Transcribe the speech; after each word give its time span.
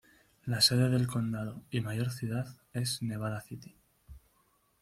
La 0.45 0.61
sede 0.61 0.89
del 0.89 1.05
condado 1.05 1.61
y 1.69 1.79
mayor 1.81 2.09
ciudad 2.09 2.47
es 2.73 3.03
Nevada 3.03 3.39
City. 3.39 3.75